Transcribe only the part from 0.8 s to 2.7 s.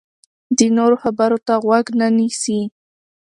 خبرو ته غوږ نه نیسي.